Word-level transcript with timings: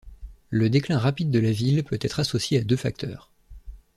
Le 0.49 0.71
déclin 0.71 0.97
rapide 0.97 1.29
de 1.29 1.37
la 1.37 1.51
ville 1.51 1.83
peut 1.83 1.99
être 2.01 2.19
associé 2.19 2.57
à 2.57 2.63
deux 2.63 2.75
facteurs. 2.75 3.29